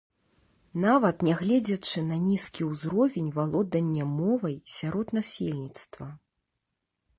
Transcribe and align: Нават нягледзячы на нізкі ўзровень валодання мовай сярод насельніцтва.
Нават 0.85 1.17
нягледзячы 1.27 1.99
на 2.11 2.17
нізкі 2.29 2.61
ўзровень 2.71 3.29
валодання 3.37 4.09
мовай 4.17 4.57
сярод 4.79 5.07
насельніцтва. 5.21 6.11